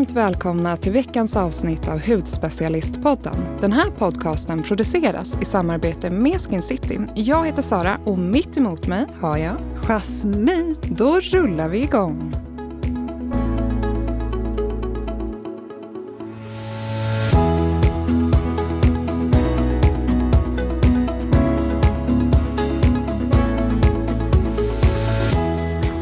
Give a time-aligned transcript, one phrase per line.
[0.00, 3.34] Varmt välkomna till veckans avsnitt av Hudspecialistpodden.
[3.60, 7.00] Den här podcasten produceras i samarbete med Skin City.
[7.14, 9.56] Jag heter Sara och mitt emot mig har jag
[9.86, 10.76] Jasmin.
[10.82, 12.49] Då rullar vi igång.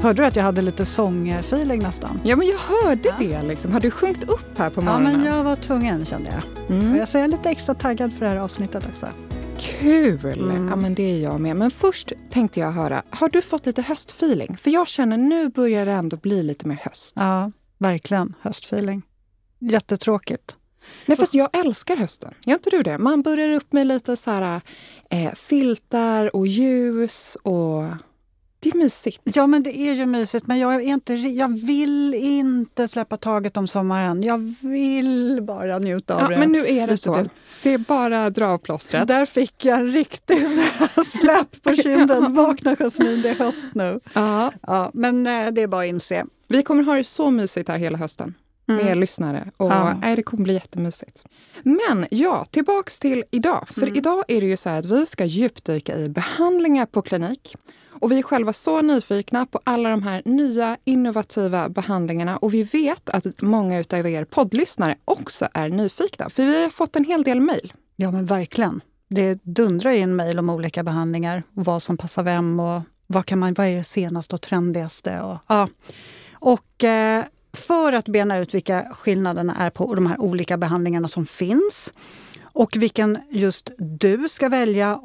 [0.08, 2.20] Hörde du att jag hade lite sångfeeling nästan?
[2.24, 3.14] Ja, men jag hörde ja.
[3.18, 3.42] det.
[3.42, 3.72] Liksom.
[3.72, 5.12] Har du sjungit upp här på morgonen?
[5.12, 6.76] Ja, men jag var tvungen kände jag.
[6.76, 6.92] Mm.
[6.92, 9.06] Och jag är lite extra taggad för det här avsnittet också.
[9.58, 10.40] Kul!
[10.40, 10.68] Mm.
[10.68, 11.56] Ja, men det är jag med.
[11.56, 14.56] Men först tänkte jag höra, har du fått lite höstfeeling?
[14.56, 17.12] För jag känner nu börjar det ändå bli lite mer höst.
[17.16, 19.02] Ja, verkligen höstfeeling.
[19.58, 20.56] Jättetråkigt.
[21.06, 22.34] Nej, fast jag älskar hösten.
[22.46, 22.98] Gör inte du det?
[22.98, 24.60] Man börjar upp med lite så här,
[25.10, 27.84] eh, filtar och ljus och
[28.60, 29.20] det är mysigt.
[29.24, 30.46] Ja, men det är ju mysigt.
[30.46, 34.22] Men jag, är inte, jag vill inte släppa taget om sommaren.
[34.22, 36.38] Jag vill bara njuta av ja, det.
[36.38, 37.26] Men nu är det så.
[37.62, 39.08] Det är bara att dra av plåstret.
[39.08, 40.38] Där fick jag en riktig
[41.06, 42.34] släpp på kinden.
[42.34, 44.00] Vakna Jasmin, det är höst nu.
[44.12, 44.52] Ja.
[44.62, 46.24] Ja, men eh, det är bara att inse.
[46.48, 48.34] Vi kommer ha det så mysigt här hela hösten
[48.68, 48.98] med mm.
[48.98, 49.50] lyssnare.
[49.56, 49.98] Och ja.
[50.02, 51.24] nej, Det kommer bli jättemysigt.
[51.62, 53.68] Men ja, tillbaks till idag.
[53.68, 53.96] För mm.
[53.96, 57.56] idag är det ju så att vi ska djupdyka i behandlingar på klinik.
[58.00, 62.62] Och vi är själva så nyfikna på alla de här nya innovativa behandlingarna och vi
[62.62, 67.22] vet att många av er poddlyssnare också är nyfikna, för vi har fått en hel
[67.22, 67.72] del mejl.
[67.96, 68.80] Ja men verkligen.
[69.08, 73.54] Det dundrar in mejl om olika behandlingar vad som passar vem och vad, kan man,
[73.54, 75.20] vad är senast senaste och trendigaste.
[75.20, 75.68] Och, ja.
[76.32, 81.26] och eh, för att bena ut vilka skillnaderna är på de här olika behandlingarna som
[81.26, 81.90] finns
[82.58, 85.00] och vilken just du ska välja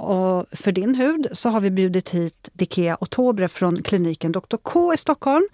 [0.51, 4.97] för din hud så har vi bjudit hit Dikea Otobre från kliniken Dr K i
[4.97, 5.47] Stockholm.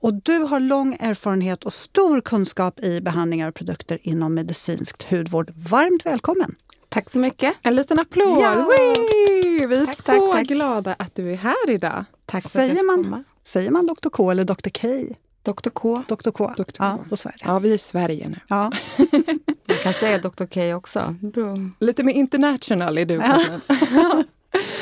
[0.00, 5.50] Och du har lång erfarenhet och stor kunskap i behandlingar och produkter inom medicinskt hudvård.
[5.56, 6.54] Varmt välkommen!
[6.88, 7.54] Tack så mycket!
[7.62, 8.38] En liten applåd!
[8.42, 8.66] Ja.
[9.58, 10.46] Vi är tack, så tack, tack.
[10.46, 12.04] glada att du är här idag.
[12.26, 14.88] Tack säger, man, säger man Dr K eller Dr K?
[15.44, 16.02] Dr K.
[16.08, 16.52] Dr K.
[16.56, 16.62] Dr.
[16.62, 16.72] K.
[16.78, 17.44] Ja, så är det.
[17.44, 18.36] Ja, vi är i Sverige nu.
[18.48, 18.72] Ja.
[19.68, 21.16] Man kan säga Dr K också.
[21.20, 21.56] Bra.
[21.80, 23.14] Lite mer international är du.
[23.14, 23.38] Ja.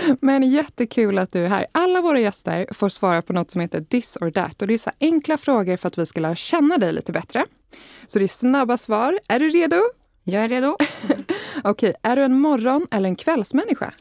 [0.21, 1.67] Men jättekul att du är här.
[1.73, 4.63] Alla våra gäster får svara på något som heter this or that.
[4.63, 7.45] Och det är så enkla frågor för att vi ska lära känna dig lite bättre.
[8.07, 9.19] Så det är snabba svar.
[9.29, 9.77] Är du redo?
[10.25, 10.77] Jag är redo.
[11.65, 13.93] Okej, är du en morgon eller en kvällsmänniska?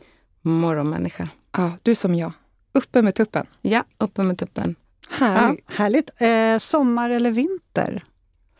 [0.41, 1.29] Morgonmänniska.
[1.51, 2.31] Ja, du som jag.
[2.73, 3.45] Uppe med tuppen?
[3.61, 4.75] Ja, uppe med tuppen.
[5.21, 5.65] Härligt.
[5.67, 6.09] Ja, härligt.
[6.17, 8.03] Eh, sommar eller vinter?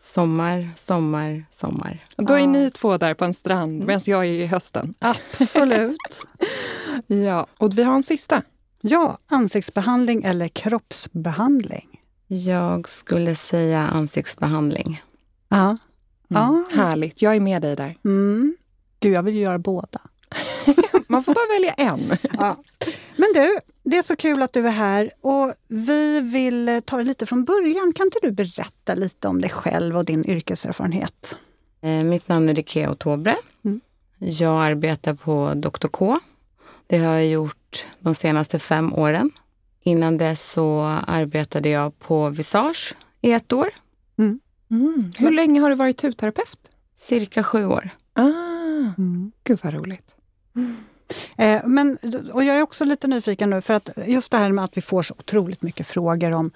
[0.00, 1.98] Sommar, sommar, sommar.
[2.16, 2.46] Och då är ja.
[2.46, 3.86] ni två där på en strand mm.
[3.86, 4.94] medan jag är i hösten.
[4.98, 5.96] Absolut.
[7.06, 8.42] ja, och vi har en sista.
[8.80, 12.00] Ja, ansiktsbehandling eller kroppsbehandling?
[12.26, 15.02] Jag skulle säga ansiktsbehandling.
[15.48, 15.64] Ja.
[15.64, 15.76] Mm.
[16.28, 16.64] ja.
[16.74, 17.96] Härligt, jag är med dig där.
[18.04, 18.56] Mm.
[19.00, 20.00] Gud, jag vill göra båda.
[21.08, 22.16] Man får bara välja en.
[22.38, 22.56] Ja.
[23.16, 27.04] Men du, det är så kul att du är här och vi vill ta det
[27.04, 27.92] lite från början.
[27.96, 31.36] Kan inte du berätta lite om dig själv och din yrkeserfarenhet?
[31.80, 33.36] Eh, mitt namn är Rikea Otobre.
[33.64, 33.80] Mm.
[34.18, 36.18] Jag arbetar på Dr K.
[36.86, 39.30] Det har jag gjort de senaste fem åren.
[39.82, 43.70] Innan dess så arbetade jag på Visage i ett år.
[44.18, 44.40] Mm.
[44.70, 45.10] Mm.
[45.18, 46.60] Hur länge har du varit hudterapeut?
[46.98, 47.90] Cirka sju år.
[48.12, 48.22] Ah,
[48.98, 49.32] mm.
[49.44, 50.16] Gud vad roligt.
[51.36, 51.98] Eh, men,
[52.32, 54.80] och jag är också lite nyfiken nu, för att just det här med att vi
[54.80, 56.50] får så otroligt mycket frågor om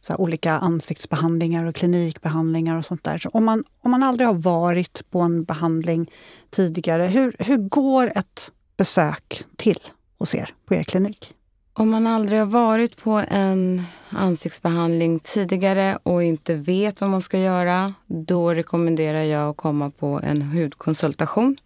[0.00, 3.18] så olika ansiktsbehandlingar och klinikbehandlingar och sånt där.
[3.18, 6.10] Så om, man, om man aldrig har varit på en behandling
[6.50, 9.80] tidigare, hur, hur går ett besök till
[10.18, 11.34] hos er på er klinik?
[11.72, 17.38] Om man aldrig har varit på en ansiktsbehandling tidigare och inte vet vad man ska
[17.38, 21.56] göra, då rekommenderar jag att komma på en hudkonsultation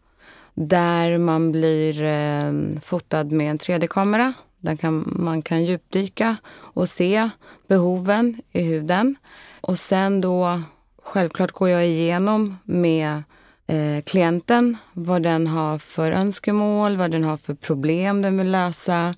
[0.54, 4.32] där man blir eh, fotad med en 3D-kamera.
[4.58, 7.30] Där kan, man kan djupdyka och se
[7.68, 9.16] behoven i huden.
[9.60, 10.62] Och sen då,
[11.02, 13.22] självklart går jag igenom med
[13.66, 19.14] eh, klienten vad den har för önskemål, vad den har för problem den vill lösa.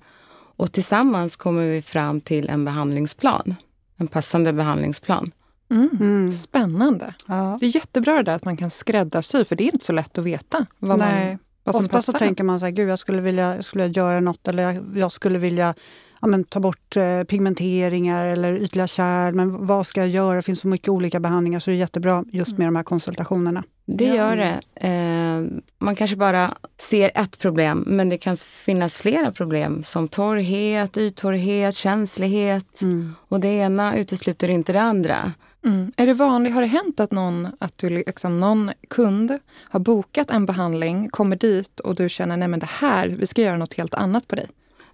[0.55, 3.55] Och tillsammans kommer vi fram till en behandlingsplan,
[3.97, 5.31] en passande behandlingsplan.
[5.69, 5.89] Mm.
[5.99, 6.31] Mm.
[6.31, 7.13] Spännande.
[7.25, 7.57] Ja.
[7.59, 10.17] Det är jättebra det där att man kan skräddarsy, för det är inte så lätt
[10.17, 11.29] att veta vad Nej.
[11.29, 11.37] man
[11.67, 14.19] vad som Ofta så tänker man så här, gud jag skulle vilja, jag skulle göra
[14.19, 15.73] något eller jag, jag skulle vilja
[16.21, 19.33] ja, men, ta bort eh, pigmenteringar eller ytliga kärl.
[19.33, 20.35] Men vad ska jag göra?
[20.35, 22.73] Det finns så mycket olika behandlingar så det är jättebra just med mm.
[22.73, 23.63] de här konsultationerna.
[23.85, 24.59] Det gör det.
[24.75, 30.97] Eh, man kanske bara ser ett problem, men det kan finnas flera problem som torrhet,
[30.97, 32.81] yttorrhet, känslighet.
[32.81, 33.15] Mm.
[33.27, 35.31] Och det ena utesluter inte det andra.
[35.65, 35.91] Mm.
[35.97, 40.31] Är det vanligt, har det hänt att någon, att du, liksom, någon kund har bokat
[40.31, 43.73] en behandling, kommer dit och du känner nej men det här, vi ska göra något
[43.73, 44.47] helt annat på dig?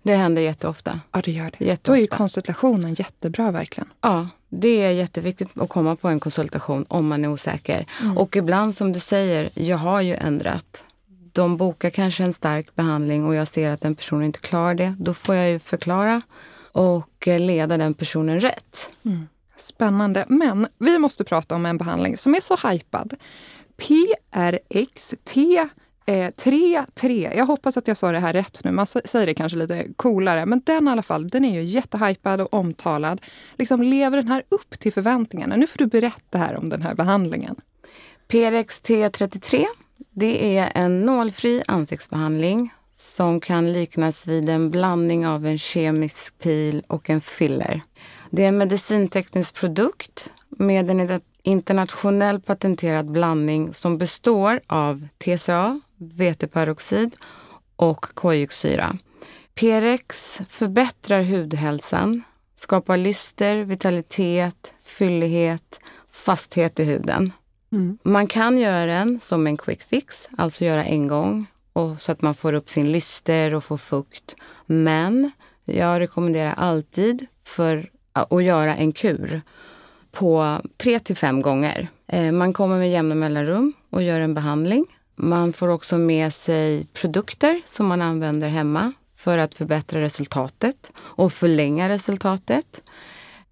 [0.03, 0.99] Det händer jätteofta.
[1.11, 1.65] Ja, det gör det.
[1.65, 1.91] Jätteofta.
[1.91, 3.89] Då är ju konsultationen jättebra verkligen.
[4.01, 7.85] Ja, det är jätteviktigt att komma på en konsultation om man är osäker.
[8.15, 10.85] Och ibland som du säger, jag har ju ändrat.
[11.31, 14.95] De bokar kanske en stark behandling och jag ser att den personen inte klarar det.
[14.99, 16.21] Då får jag ju förklara
[16.71, 18.89] och eh, leda den personen rätt.
[19.55, 20.25] Spännande.
[20.27, 23.13] Men vi måste prata om en behandling som är så hypad.
[23.77, 25.37] PRXT
[26.05, 27.37] eh, 3.3.
[27.37, 28.71] Jag hoppas att jag sa det här rätt nu.
[28.71, 30.45] Man säger det kanske lite coolare.
[30.45, 33.21] Men den i alla fall, den är ju jättehypad och omtalad.
[33.57, 35.55] Liksom lever den här upp till förväntningarna?
[35.55, 37.55] Nu får du berätta här om den här behandlingen.
[38.27, 39.65] PRXT33,
[40.11, 46.83] det är en nålfri ansiktsbehandling som kan liknas vid en blandning av en kemisk pil
[46.87, 47.81] och en filler.
[48.35, 57.15] Det är en medicinteknisk produkt med en internationell patenterad blandning som består av TCA, veteperoxid
[57.75, 58.97] och kojuxsyra.
[59.55, 62.23] PRX förbättrar hudhälsan,
[62.55, 65.79] skapar lyster, vitalitet, fyllighet,
[66.11, 67.31] fasthet i huden.
[67.71, 67.97] Mm.
[68.03, 72.21] Man kan göra den som en quick fix, alltså göra en gång och så att
[72.21, 74.35] man får upp sin lyster och får fukt.
[74.65, 75.31] Men
[75.65, 79.41] jag rekommenderar alltid för att göra en kur
[80.11, 81.87] på tre till fem gånger.
[82.07, 84.85] Eh, Man kommer med jämna mellanrum och gör en behandling.
[85.15, 91.33] Man får också med sig produkter som man använder hemma för att förbättra resultatet och
[91.33, 92.83] förlänga resultatet.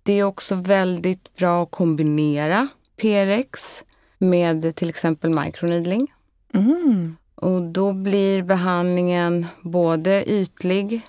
[0.03, 2.67] Det är också väldigt bra att kombinera
[3.01, 3.83] PRX
[4.17, 6.13] med till exempel microneedling.
[6.53, 7.15] Mm.
[7.35, 11.01] Och då blir behandlingen både ytlig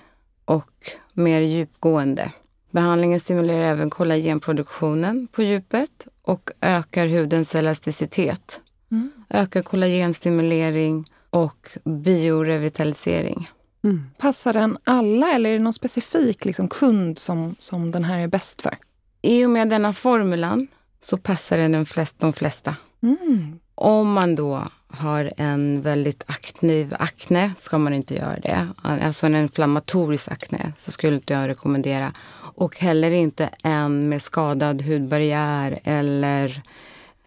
[0.45, 2.31] och mer djupgående.
[2.73, 8.59] Behandlingen stimulerar även kollagenproduktionen på djupet och ökar hudens elasticitet.
[8.91, 9.11] Mm.
[9.29, 13.49] Ökar kollagenstimulering och biorevitalisering.
[13.83, 14.01] Mm.
[14.17, 18.27] Passar den alla eller är det någon specifik liksom, kund som, som den här är
[18.27, 18.77] bäst för?
[19.21, 20.67] I och med denna formulan
[20.99, 22.17] så passar den de flesta.
[22.19, 22.75] De flesta.
[23.03, 23.59] Mm.
[23.75, 28.67] Om man då har en väldigt aktiv akne ska man inte göra det.
[28.81, 32.13] Alltså en inflammatorisk akne så skulle inte jag rekommendera.
[32.55, 36.63] Och heller inte en med skadad hudbarriär eller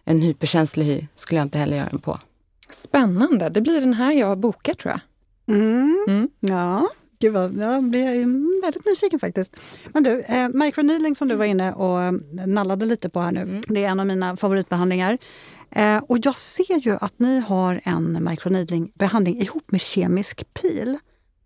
[0.05, 2.19] en hyperkänslig hy skulle jag inte heller göra den på.
[2.71, 3.49] Spännande.
[3.49, 4.99] Det blir den här jag bokar tror jag.
[5.55, 6.05] Mm.
[6.07, 6.29] Mm.
[6.39, 6.87] Ja,
[7.19, 9.51] gud vad, jag blir väldigt nyfiken faktiskt.
[9.93, 12.13] Men du, eh, microneedling som du var inne och
[12.47, 13.63] nallade lite på här nu, Mm.
[13.67, 15.17] det är en av mina favoritbehandlingar.
[15.71, 20.97] Eh, och jag ser ju att ni har en microneedling-behandling ihop med kemisk pil.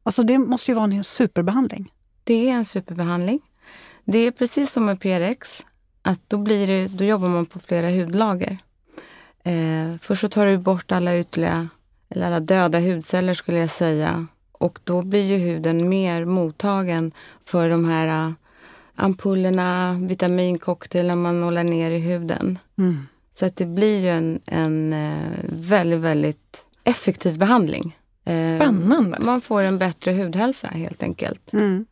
[0.04, 1.92] Alltså det måste ju vara en superbehandling.
[2.24, 3.39] Det är en superbehandling.
[4.06, 5.63] Det är precis som med PRX,
[6.01, 8.57] att då, blir det, då jobbar man på flera hudlager.
[9.44, 11.69] Eh, först så tar du bort alla ytliga,
[12.09, 14.27] eller alla döda hudceller skulle jag säga.
[14.51, 17.12] Och då blir ju huden mer mottagen
[17.42, 18.31] för de här eh,
[18.95, 22.59] ampullerna, vitamincocktailen man nålar ner i huden.
[22.77, 23.07] Mm.
[23.33, 27.98] Så att det blir ju en, en eh, väldigt, väldigt effektiv behandling.
[28.25, 29.19] Eh, Spännande.
[29.19, 31.53] Man får en bättre hudhälsa helt enkelt.
[31.53, 31.86] Mm.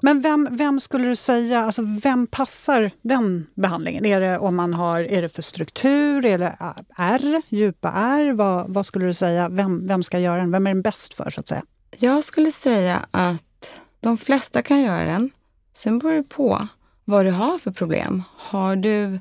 [0.00, 4.04] Men vem, vem skulle du säga, alltså vem passar den behandlingen?
[4.04, 6.56] Är det om man har, är det för struktur, är det
[6.96, 8.32] R, djupa R?
[8.32, 10.50] Vad, vad skulle du säga, vem, vem ska göra den?
[10.50, 11.62] Vem är den bäst för så att säga?
[11.98, 15.30] Jag skulle säga att de flesta kan göra den.
[15.72, 16.68] Sen beror det på
[17.04, 18.22] vad du har för problem.
[18.36, 19.18] Har du,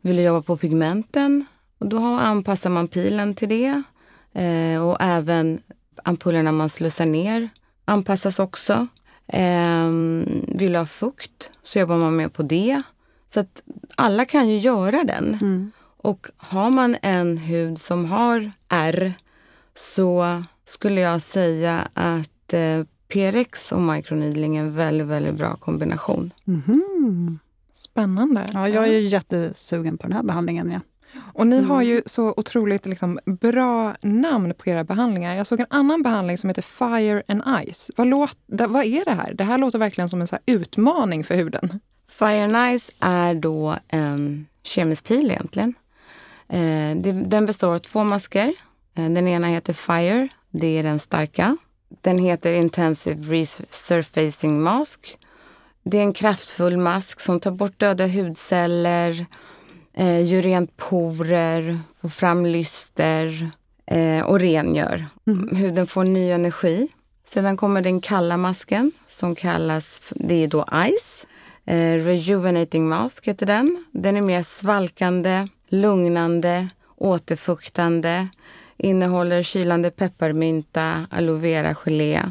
[0.00, 1.46] vill du jobba på pigmenten?
[1.78, 3.82] Och då anpassar man pilen till det.
[4.32, 5.60] Eh, och även
[6.04, 7.48] ampullerna man slussar ner
[7.86, 8.86] anpassas också.
[9.28, 9.90] Eh,
[10.58, 12.82] vill du ha fukt så jobbar man med på det.
[13.34, 13.62] Så att
[13.96, 15.38] alla kan ju göra den.
[15.40, 15.70] Mm.
[15.96, 19.12] Och har man en hud som har R
[19.74, 26.32] så skulle jag säga att eh, PRX och microneedling är en väldigt, väldigt bra kombination.
[26.44, 27.38] Mhm.
[27.72, 28.50] Spännande.
[28.54, 30.70] Ja, jag är ju jättesugen på den här behandlingen.
[30.72, 30.80] Ja.
[31.32, 31.70] Och ni Mm.
[31.70, 35.34] har ju så otroligt liksom, bra namn på era behandlingar.
[35.36, 37.90] Jag såg en annan behandling som heter Fire and Ice.
[37.96, 39.34] Vad, låt, vad är det här?
[39.34, 41.80] Det här låter verkligen som en så utmaning för huden.
[42.08, 45.74] Fire and Ice är då en kemisk pil egentligen.
[46.48, 46.96] Eh,
[47.26, 48.54] den består av två masker.
[48.94, 51.56] Eh, den ena heter Fire, det är den starka.
[52.00, 55.18] Den heter Intensive Resurfacing Mask.
[55.82, 59.26] Det är en kraftfull mask som tar bort döda hudceller,
[59.96, 63.50] eh, gör rent porer, får fram lyster
[63.86, 65.06] eh, och rengör.
[65.26, 65.56] Mm.
[65.56, 66.88] Huden får ny energi.
[67.28, 71.26] Sedan kommer den kalla masken som kallas, det är då Ice.
[71.66, 73.84] Eh, Rejuvenating Mask heter den.
[73.92, 78.28] Den är mer svalkande, lugnande, återfuktande.
[78.76, 82.22] Innehåller kylande pepparmynta, aloe vera gelé.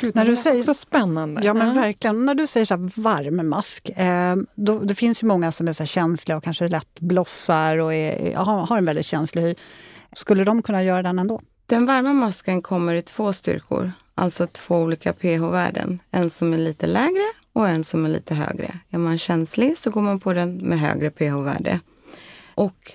[0.00, 1.40] Gud, när du säger, så spännande.
[1.44, 2.26] Ja, men verkligen.
[2.26, 5.84] När du säger så varm mask, eh, då, det finns ju många som är så
[5.84, 9.54] känsliga och kanske lätt blossar och är, har, har en väldigt känslig hy.
[10.12, 11.40] Skulle de kunna göra den ändå?
[11.66, 16.00] Den varma masken kommer i två styrkor, alltså två olika pH-värden.
[16.10, 18.74] En som är lite lägre och en som är lite högre.
[18.90, 21.80] Är man känslig så går man på den med högre pH-värde.
[22.54, 22.92] Och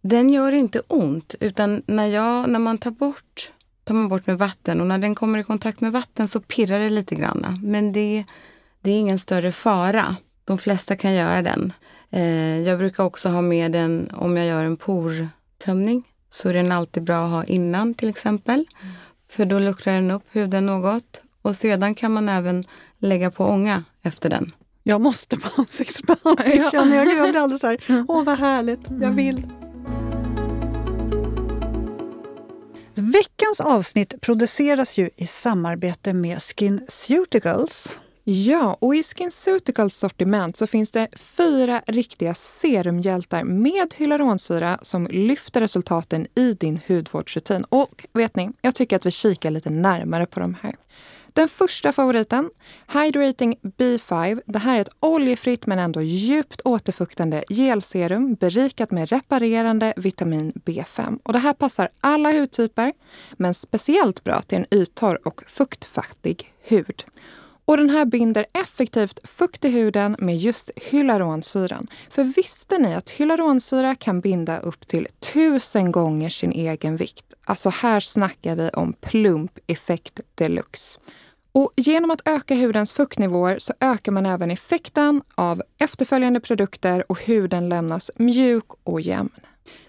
[0.00, 3.52] den gör inte ont, utan när, jag, när man tar bort,
[3.86, 6.78] tar man bort med vatten och när den kommer i kontakt med vatten så pirrar
[6.78, 7.60] det lite grann.
[7.62, 8.24] Men det,
[8.80, 10.16] det är ingen större fara.
[10.44, 11.72] De flesta kan göra den.
[12.10, 16.02] Eh, jag brukar också ha med den om jag gör en portömning.
[16.28, 18.64] Så är den alltid bra att ha innan till exempel.
[19.28, 21.22] För då luckrar den upp huden något.
[21.42, 22.64] Och sedan kan man även
[22.98, 24.52] lägga på ånga efter den.
[24.82, 26.70] Jag måste på ansiktsbehandling ja.
[26.70, 27.06] känner jag.
[27.06, 29.46] Jag blir alldeles så här, åh vad härligt, jag vill.
[32.98, 37.98] Veckans avsnitt produceras ju i samarbete med SkinCeuticals.
[38.24, 45.60] Ja, och i SkinCeuticals sortiment så finns det fyra riktiga serumhjältar med hyaluronsyra som lyfter
[45.60, 47.64] resultaten i din hudvårdsrutin.
[47.64, 50.74] Och vet ni, jag tycker att vi kikar lite närmare på de här.
[51.36, 52.50] Den första favoriten,
[52.92, 54.42] Hydrating B5.
[54.46, 61.18] Det här är ett oljefritt men ändå djupt återfuktande gelserum berikat med reparerande vitamin B5.
[61.22, 62.92] Och det här passar alla hudtyper,
[63.32, 67.04] men speciellt bra till en yttorr och fuktfattig hud.
[67.64, 71.86] Och den här binder effektivt fukt i huden med just hyaluronsyran.
[72.10, 77.34] För visste ni att hyaluronsyra kan binda upp till tusen gånger sin egen vikt?
[77.44, 81.00] Alltså här snackar vi om plump-effekt deluxe.
[81.56, 87.20] Och genom att öka hudens fuktnivåer så ökar man även effekten av efterföljande produkter och
[87.20, 89.30] huden lämnas mjuk och jämn.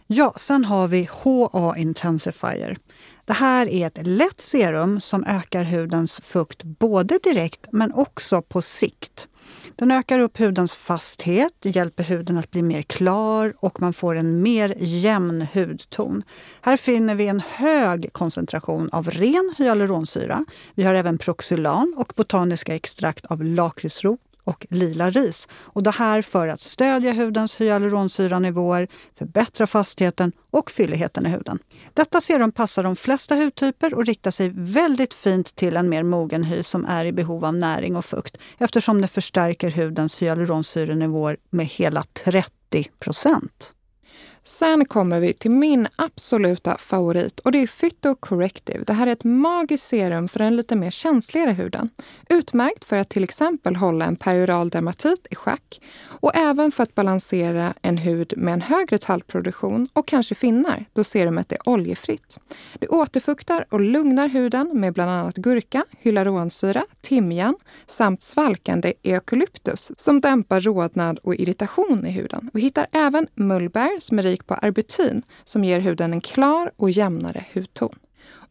[0.08, 2.78] Ja, sen har vi HA Intensifier.
[3.26, 8.62] Det här är ett lätt serum som ökar hudens fukt både direkt men också på
[8.62, 9.28] sikt.
[9.76, 14.42] Den ökar upp hudens fasthet, hjälper huden att bli mer klar och man får en
[14.42, 16.24] mer jämn hudton.
[16.62, 20.46] Här finner vi en hög koncentration av ren hyaluronsyra.
[20.76, 25.48] Vi har även proxylan och botaniska extrakt av lakritsrot och lila ris.
[25.54, 28.88] Och det här för att stödja hudens hyaluronsyranivåer,
[29.18, 31.60] förbättra fastheten och fylligheten i huden.
[31.94, 36.44] Detta serum passar de flesta hudtyper och riktar sig väldigt fint till en mer mogen
[36.44, 41.66] hy som är i behov av näring och fukt eftersom det förstärker hudens hyaluronsyrenivåer med
[41.66, 43.74] hela 30 procent.
[44.48, 48.84] Sen kommer vi till min absoluta favorit och det är Phyto Corrective.
[48.84, 51.90] Det här är ett magiskt serum för den lite mer känsligare huden.
[52.30, 56.96] Utmärkt för att till exempel hålla en perioral dermatit i schack och även för att
[56.96, 62.38] balansera en hud med en högre talgproduktion och kanske finnar då serumet är oljefritt.
[62.80, 70.22] Det återfuktar och lugnar huden med bland annat gurka, hyaluronsyra, timjan samt svalkande eukalyptus som
[70.22, 72.50] dämpar rodnad och irritation i huden.
[72.54, 76.90] Vi hittar även mullbär som är rik på arbutin som ger huden en klar och
[76.90, 77.96] jämnare hudton.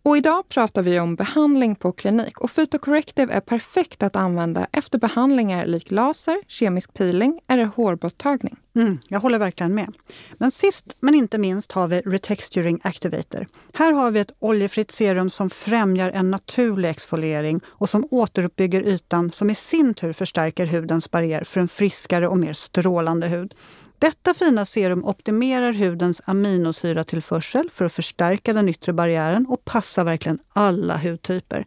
[0.07, 4.99] Och idag pratar vi om behandling på klinik och Phytocorrective är perfekt att använda efter
[4.99, 8.57] behandlingar lik laser, kemisk peeling eller hårborttagning.
[8.77, 9.93] Mm, jag håller verkligen med.
[10.39, 13.47] Men sist men inte minst har vi Retexturing Activator.
[13.73, 19.33] Här har vi ett oljefritt serum som främjar en naturlig exfoliering och som återuppbygger ytan
[19.33, 23.55] som i sin tur förstärker hudens barriär för en friskare och mer strålande hud.
[23.99, 30.39] Detta fina serum optimerar hudens aminosyratillförsel för att förstärka den yttre barriären och passar verkligen
[30.53, 31.67] alla hudtyper.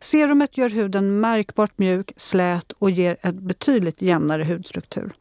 [0.00, 5.12] Serumet gör huden märkbart mjuk, slät och ger en betydligt jämnare hudstruktur.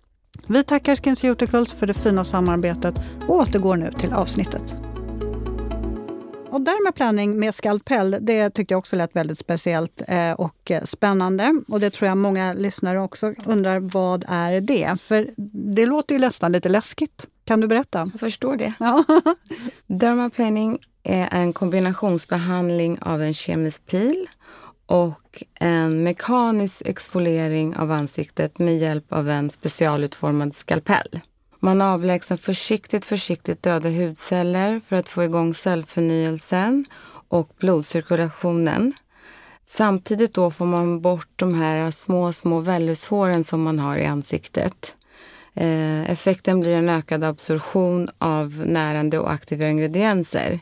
[0.48, 2.96] Vi tackar SkinCeuticals för det fina samarbetet
[3.28, 4.89] och återgår nu till avsnittet.
[6.52, 11.62] Och dermaplaning med skalpell, det tyckte jag också lät väldigt speciellt eh, och spännande.
[11.68, 15.02] Och det tror jag många lyssnare också undrar, vad är det?
[15.02, 15.30] För
[15.76, 17.28] det låter ju nästan lite läskigt.
[17.46, 18.10] Kan du berätta?
[18.14, 18.74] Jag förstår det.
[18.80, 19.04] Ja.
[19.88, 24.28] dermaplaning är en kombinationsbehandling av en kemisk pil
[24.86, 31.20] och en mekanisk exfoliering av ansiktet med hjälp av en specialutformad skalpell.
[31.60, 36.86] Man avlägsnar försiktigt, försiktigt döda hudceller för att få igång cellförnyelsen
[37.28, 38.94] och blodcirkulationen.
[39.68, 44.96] Samtidigt då får man bort de här små, små vällushåren som man har i ansiktet.
[45.54, 50.60] Eh, effekten blir en ökad absorption av närande och aktiva ingredienser.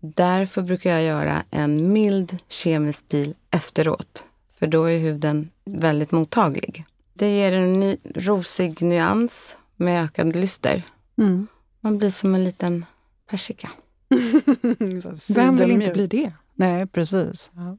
[0.00, 4.24] Därför brukar jag göra en mild kemisk pil efteråt,
[4.58, 6.84] för då är huden väldigt mottaglig.
[7.14, 10.82] Det ger en ny, rosig nyans med ökad lyster.
[11.18, 11.46] Mm.
[11.80, 12.84] Man blir som en liten
[13.30, 13.70] persika.
[15.34, 16.32] Vem vill inte bli det?
[16.54, 17.50] Nej, precis.
[17.54, 17.76] Ja.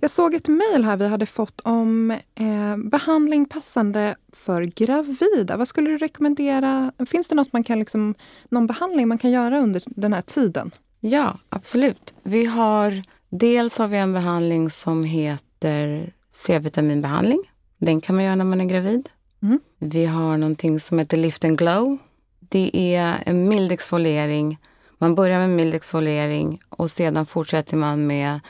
[0.00, 5.56] Jag såg ett mejl här vi hade fått om eh, behandling passande för gravida.
[5.56, 6.92] Vad skulle du rekommendera?
[7.06, 8.14] Finns det något man kan liksom,
[8.48, 10.70] någon behandling man kan göra under den här tiden?
[11.00, 12.14] Ja, absolut.
[12.22, 17.40] Vi har, dels har vi en behandling som heter C-vitaminbehandling.
[17.78, 19.08] Den kan man göra när man är gravid.
[19.42, 19.60] Mm.
[19.78, 21.98] Vi har någonting som heter Lift and Glow.
[22.40, 24.58] Det är en mild exfoliering.
[24.98, 28.40] Man börjar med mild exfoliering och sedan fortsätter man med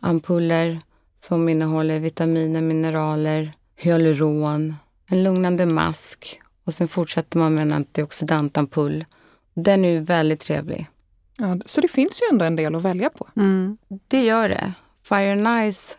[0.00, 0.80] ampuller
[1.20, 4.74] som innehåller vitaminer, mineraler, hyaluron,
[5.06, 9.04] en lugnande mask och sen fortsätter man med en antioxidantampull.
[9.54, 10.86] Den är väldigt trevlig.
[11.36, 13.28] Ja, så det finns ju ändå en del att välja på.
[13.36, 13.78] Mm.
[14.08, 14.72] Det gör det.
[15.02, 15.96] Fire Nice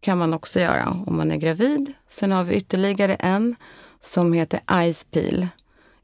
[0.00, 1.92] kan man också göra om man är gravid.
[2.08, 3.56] Sen har vi ytterligare en
[4.04, 4.60] som heter
[4.92, 5.48] Ice Peel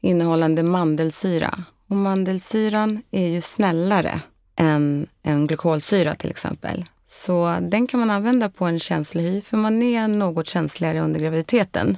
[0.01, 1.63] innehållande mandelsyra.
[1.87, 4.21] Och mandelsyran är ju snällare
[4.55, 6.85] än en glykolsyra till exempel.
[7.07, 11.19] Så den kan man använda på en känslig hy för man är något känsligare under
[11.19, 11.97] graviditeten.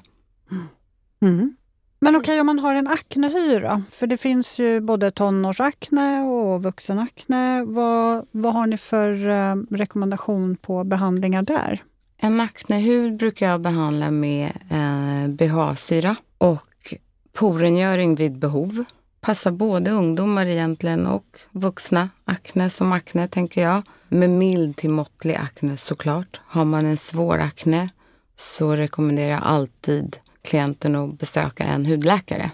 [1.22, 1.55] Mm.
[2.00, 3.81] Men okej, okay, om man har en aknehy då?
[3.91, 7.63] För det finns ju både tonårsakne och vuxenakne.
[7.63, 11.83] Vad, vad har ni för eh, rekommendation på behandlingar där?
[12.17, 16.93] En aknehud brukar jag behandla med eh, BHA-syra och
[17.34, 18.84] porengöring vid behov.
[19.22, 22.10] Passar både ungdomar egentligen och vuxna.
[22.25, 23.84] Akne som akne, tänker jag.
[24.10, 26.41] Med mild till måttlig akne såklart.
[26.46, 27.89] Har man en svår akne
[28.36, 32.51] så rekommenderar jag alltid klienten att besöka en hudläkare.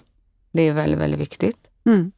[0.52, 1.58] Det är väldigt, väldigt viktigt.
[1.86, 2.12] Mm.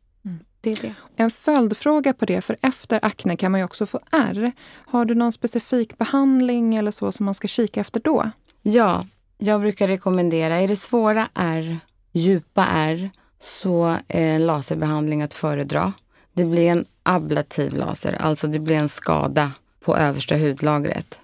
[0.61, 0.93] Det är det.
[1.15, 4.51] En följdfråga på det, för efter akne kan man ju också få ärr.
[4.85, 8.31] Har du någon specifik behandling eller så som man ska kika efter då?
[8.61, 9.05] Ja,
[9.37, 11.79] jag brukar rekommendera, är det svåra ärr,
[12.11, 15.93] djupa ärr, så är laserbehandling att föredra.
[16.33, 21.21] Det blir en ablativ laser, alltså det blir en skada på översta hudlagret.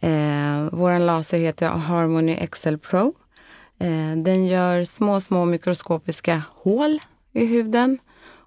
[0.00, 3.14] Eh, Vår laser heter Harmony XL Pro.
[3.78, 6.98] Eh, den gör små, små mikroskopiska hål
[7.32, 7.98] i huden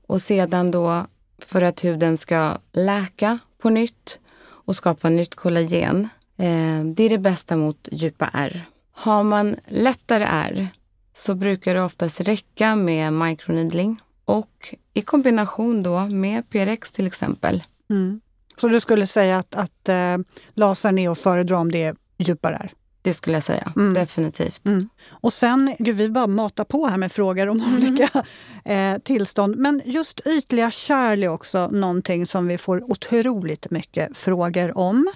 [0.10, 1.06] och sedan då
[1.40, 6.10] för att huden ska läka på nytt och skapa nytt kollagen.
[6.38, 8.66] Eh, det är det bästa mot djupa ärr.
[8.92, 10.68] Har man lättare ärr
[11.14, 17.64] så brukar det oftast räcka med microneedling och i kombination då med PRX till exempel.
[17.90, 18.22] Mm.
[18.58, 20.18] Så du skulle säga att, att eh,
[20.54, 22.74] lasern är att föredra om det är djupare ärr?
[23.10, 23.94] Det skulle jag säga, mm.
[23.94, 24.68] definitivt.
[24.68, 24.90] Mm.
[25.10, 27.76] Och sen, gud vi bara matar på här med frågor om mm.
[27.76, 28.24] olika
[28.66, 29.56] eh, tillstånd.
[29.58, 35.10] Men just ytliga kärl är också någonting som vi får otroligt mycket frågor om.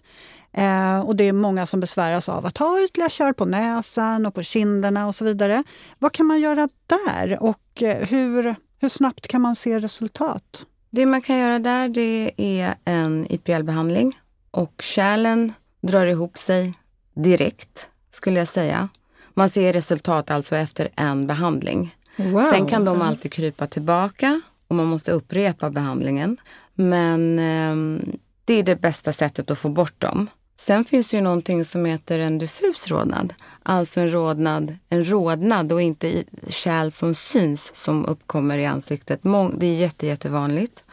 [0.54, 4.34] Eh, och det är många som besväras av att ha ytliga kärl på näsan och
[4.34, 5.64] på kinderna och så vidare.
[6.00, 10.66] Vad kan man göra där och eh, hur, hur snabbt kan man se resultat?
[10.90, 14.20] Det man kan göra där det är en IPL-behandling
[14.52, 16.74] och kärlen drar ihop sig
[17.14, 18.90] direkt, skulle jag säga.
[19.34, 21.96] Man ser resultat alltså efter en behandling.
[22.16, 22.50] Wow.
[22.52, 26.38] Sen kan de alltid krypa tillbaka och man måste upprepa behandlingen.
[26.74, 28.04] Men eh,
[28.46, 30.30] det är det bästa sättet att få bort dem.
[30.66, 33.34] Sen finns det ju någonting som heter en diffus rodnad.
[33.64, 39.20] Alltså en rodnad, en rodnad och inte kärl som syns som uppkommer i ansiktet.
[39.54, 40.84] Det är jätte, jättevanligt.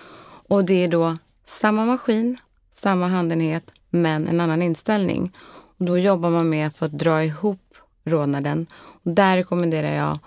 [0.49, 2.39] Och det är då samma maskin,
[2.75, 5.33] samma handenhet, men en annan inställning.
[5.81, 8.67] Och då jobbar man med för att dra ihop rodnaden.
[8.75, 10.19] Och där rekommenderar jag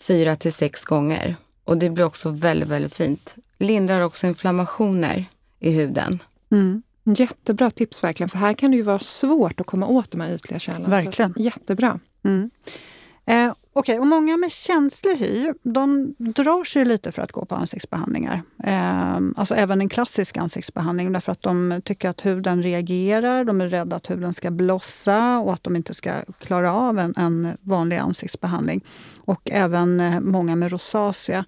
[0.00, 1.36] fyra till sex gånger.
[1.64, 3.36] Och det blir också väldigt, väldigt fint.
[3.58, 5.24] Lindrar också inflammationer
[5.58, 6.22] i huden.
[6.50, 6.82] Mm.
[7.04, 10.34] Jättebra tips verkligen, för här kan det ju vara svårt att komma åt de här
[10.34, 10.90] ytliga kärlen.
[10.90, 11.34] Verkligen.
[11.34, 12.00] Så, jättebra.
[12.24, 12.50] Mm.
[13.26, 17.44] Eh, Okej, okay, och många med känslig hy, de drar sig lite för att gå
[17.44, 18.42] på ansiktsbehandlingar.
[18.64, 23.68] Eh, alltså även en klassisk ansiktsbehandling därför att de tycker att huden reagerar, de är
[23.68, 27.96] rädda att huden ska blossa och att de inte ska klara av en, en vanlig
[27.96, 28.84] ansiktsbehandling.
[29.24, 31.44] Och även eh, många med rosacea.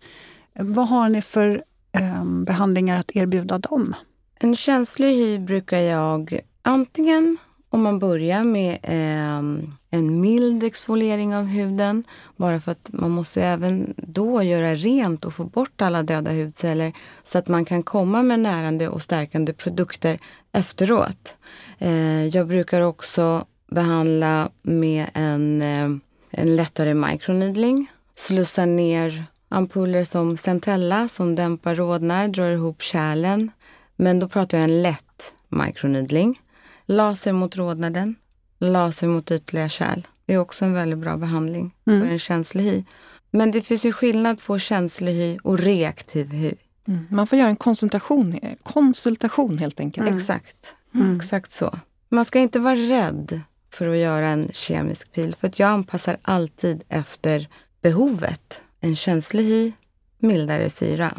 [0.55, 3.95] Vad har ni för eh, behandlingar att erbjuda dem?
[4.41, 7.39] En känslig hy brukar jag antingen
[7.71, 12.05] om man börjar med eh, en mild exfoliering av huden,
[12.37, 16.93] bara för att man måste även då göra rent och få bort alla döda hudceller
[17.25, 20.19] så att man kan komma med närande och stärkande produkter
[20.53, 21.37] efteråt.
[21.79, 25.91] Eh, jag brukar också behandla med en, eh,
[26.31, 33.51] en lättare microneedling slussa ner ampuller som Centella som dämpar rodnad, drar ihop kärlen.
[33.97, 36.41] Men då pratar jag en lätt microneedling.
[36.87, 38.15] Laser mot rodnaden,
[38.59, 40.07] laser mot ytliga kärl.
[40.27, 42.01] Det är också en väldigt bra behandling mm.
[42.01, 42.85] för en känslig hy.
[43.31, 46.53] Men det finns ju skillnad på känslig hy och reaktiv hy.
[46.88, 47.07] Mm.
[47.11, 50.07] Man får göra en konsultation, konsultation helt enkelt.
[50.07, 50.19] Mm.
[50.19, 50.75] Exakt.
[50.95, 51.17] Mm.
[51.17, 51.79] Exakt så.
[52.09, 53.40] Man ska inte vara rädd
[53.71, 57.49] för att göra en kemisk pil för att jag anpassar alltid efter
[57.83, 58.62] behovet.
[58.81, 59.73] En känslig hy,
[60.19, 61.12] mildare syra.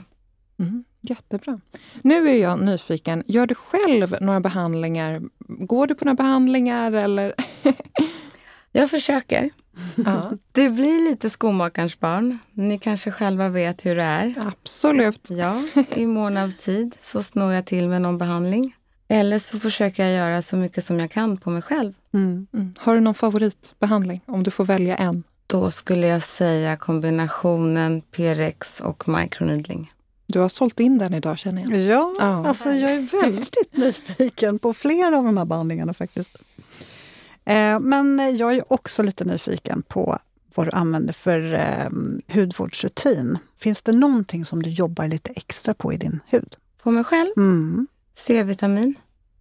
[1.10, 1.60] Jättebra.
[2.02, 5.22] Nu är jag nyfiken, gör du själv några behandlingar?
[5.48, 7.34] Går du på några behandlingar eller?
[8.72, 9.50] jag försöker.
[9.96, 10.32] Ja.
[10.52, 12.40] Det blir lite skomakarens barn.
[12.54, 14.34] Ni kanske själva vet hur det är.
[14.48, 15.28] Absolut.
[15.32, 15.64] Ja,
[15.96, 18.76] i mån av tid så snår jag till med någon behandling.
[19.08, 21.94] Eller så försöker jag göra så mycket som jag kan på mig själv.
[22.14, 22.48] Mm.
[22.54, 22.74] Mm.
[22.78, 25.24] Har du någon favoritbehandling om du får välja en?
[25.48, 29.92] Då skulle jag säga kombinationen PRX och microneedling.
[30.28, 31.80] Du har sålt in den idag känner jag.
[31.80, 32.48] Ja, ja.
[32.48, 36.38] Alltså, jag är väldigt nyfiken på flera av de här behandlingarna faktiskt.
[37.46, 40.20] Eh, men jag är också lite nyfiken på
[40.56, 41.90] vad du använder för eh,
[42.36, 43.38] hudvårdsrutin.
[43.58, 46.56] Finns det någonting som du jobbar lite extra på i din hud?
[46.84, 47.30] På mig själv?
[47.38, 47.88] Mm.
[48.16, 48.96] C-vitamin.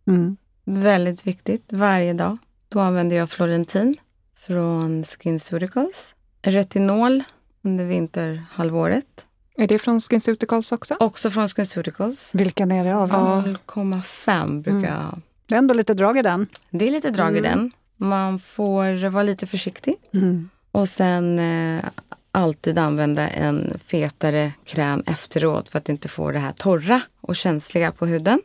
[0.07, 0.37] Mm.
[0.65, 2.37] Väldigt viktigt varje dag.
[2.69, 3.97] Då använder jag Florentin
[4.37, 6.15] från SkinCeuticals.
[6.43, 7.23] Retinol
[7.63, 9.27] under vinterhalvåret.
[9.57, 10.97] Är det från SkinCeuticals också?
[11.01, 12.31] Också från SkinCeuticals.
[12.35, 13.11] Vilken är det av?
[13.11, 14.91] 0,5 brukar mm.
[14.91, 15.19] jag ha.
[15.47, 16.47] Det är ändå lite drag i den.
[16.71, 17.45] Det är lite drag mm.
[17.45, 17.73] i den.
[17.97, 19.95] Man får vara lite försiktig.
[20.15, 20.49] Mm.
[20.73, 21.85] Och sen eh,
[22.33, 27.93] alltid använda en fetare kräm efteråt för att inte få det här torra och känsliga
[27.93, 28.41] på huden.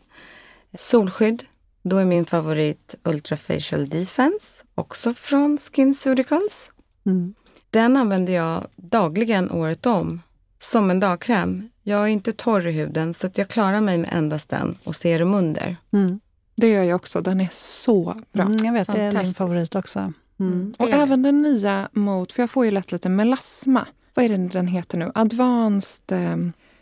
[0.74, 1.44] Solskydd.
[1.84, 4.46] Då är min favorit Ultra Facial Defense,
[4.76, 6.72] också från SkinCeuticals.
[7.06, 7.34] Mm.
[7.70, 10.22] Den använder jag dagligen året om
[10.70, 11.70] som en dagkräm.
[11.84, 14.96] Jag är inte torr i huden så att jag klarar mig med endast den och
[14.96, 15.76] serum under.
[15.94, 16.20] Mm.
[16.56, 17.22] Det gör jag också.
[17.22, 18.46] Den är så bra.
[18.46, 20.00] Mm, jag vet, det är min favorit också.
[20.00, 20.14] Mm.
[20.40, 20.74] mm.
[20.78, 23.88] Och även den nya mot, för jag får ju lätt lite melasma.
[24.14, 25.12] Vad är det den heter nu?
[25.16, 26.38] Advanced, eh,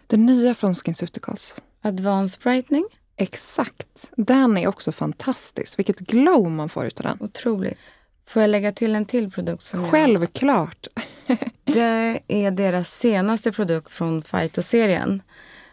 [0.07, 1.55] den nya från SkinCeuticals.
[1.81, 2.85] Advanced brightening?
[3.15, 4.11] Exakt.
[4.17, 5.79] Den är också fantastisk.
[5.79, 7.17] Vilket glow man får utav den.
[7.19, 7.77] Otroligt.
[8.27, 9.63] Får jag lägga till en till produkt?
[9.63, 10.87] Som Självklart!
[11.63, 15.21] det är deras senaste produkt från Phyto-serien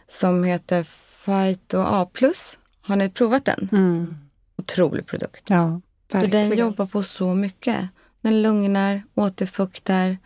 [0.09, 0.87] som heter
[1.25, 2.09] Phyto A+.
[2.81, 3.69] Har ni provat den?
[3.73, 4.15] Mm.
[4.57, 5.45] Otrolig produkt.
[5.51, 5.81] Ja,
[6.13, 7.89] För den jobbar på så mycket.
[8.21, 10.19] Den lugnar, återfuktar,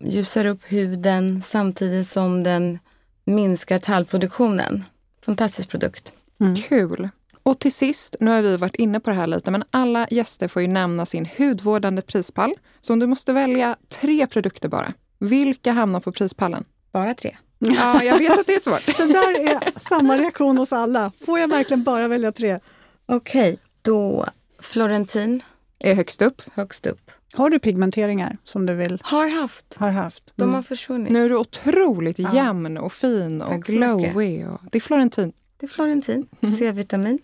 [0.00, 2.78] ljusar upp huden samtidigt som den
[3.24, 4.84] minskar tallproduktionen.
[5.24, 6.12] Fantastisk produkt.
[6.40, 6.56] Mm.
[6.56, 7.08] Kul!
[7.50, 10.48] Och till sist, nu har vi varit inne på det här lite, men alla gäster
[10.48, 12.54] får ju nämna sin hudvårdande prispall.
[12.80, 16.64] Så om du måste välja tre produkter bara, vilka hamnar på prispallen?
[16.92, 17.36] Bara tre.
[17.58, 18.86] Ja, jag vet att det är svårt.
[18.96, 21.12] det där är samma reaktion hos alla.
[21.26, 22.58] Får jag verkligen bara välja tre?
[23.06, 24.26] Okej, okay, då
[24.58, 25.42] Florentin.
[25.78, 26.42] Är högst upp.
[26.54, 27.10] Högst upp.
[27.34, 28.98] Har du pigmenteringar som du vill?
[29.02, 29.76] Har haft.
[29.76, 30.32] Har haft.
[30.36, 30.54] De mm.
[30.54, 31.12] har försvunnit.
[31.12, 32.34] Nu är du otroligt ja.
[32.34, 34.44] jämn och fin och Tack glowy.
[34.44, 34.60] Och...
[34.70, 35.32] Det är Florentin.
[35.56, 36.26] Det är Florentin.
[36.58, 37.18] C-vitamin.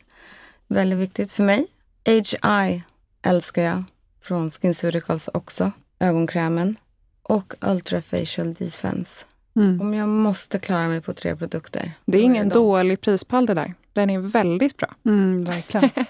[0.68, 1.66] Väldigt viktigt för mig.
[2.04, 2.82] HI
[3.22, 3.84] älskar jag
[4.20, 5.72] från SkinCeuticals också.
[6.00, 6.76] Ögonkrämen.
[7.22, 9.24] Och Ultra Facial Defense.
[9.56, 9.80] Mm.
[9.80, 11.92] Om jag måste klara mig på tre produkter.
[12.04, 13.74] Det är ingen dålig prispall det där.
[13.92, 14.94] Den är väldigt bra.
[15.06, 15.90] Mm, verkligen.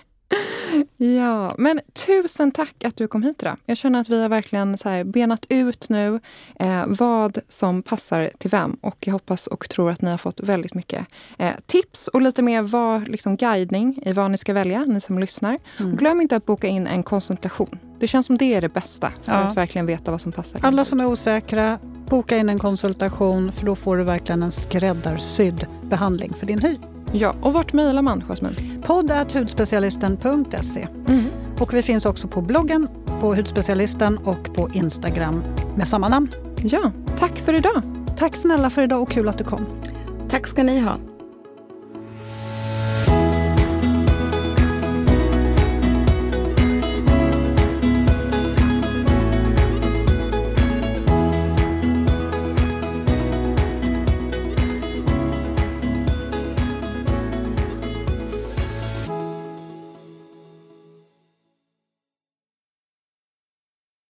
[0.96, 3.56] Ja, men tusen tack att du kom hit idag.
[3.66, 6.20] Jag känner att vi har verkligen så benat ut nu
[6.60, 10.40] eh, vad som passar till vem och jag hoppas och tror att ni har fått
[10.40, 11.06] väldigt mycket
[11.38, 15.18] eh, tips och lite mer vad, liksom guidning i vad ni ska välja, ni som
[15.18, 15.58] lyssnar.
[15.80, 15.96] Mm.
[15.96, 17.78] glöm inte att boka in en konsultation.
[17.98, 19.38] Det känns som det är det bästa för ja.
[19.38, 20.60] att verkligen veta vad som passar.
[20.62, 25.66] Alla som är osäkra, boka in en konsultation för då får du verkligen en skräddarsydd
[25.82, 26.76] behandling för din hy.
[27.18, 28.82] Ja, och vart mejlar man, Jasmin?
[28.86, 30.88] Podd.hudspecialisten.se.
[31.08, 31.24] Mm.
[31.60, 32.88] Och vi finns också på bloggen,
[33.20, 35.44] på Hudspecialisten och på Instagram
[35.76, 36.28] med samma namn.
[36.62, 37.82] Ja, tack för idag.
[38.16, 39.66] Tack snälla för idag och kul att du kom.
[40.28, 40.96] Tack ska ni ha.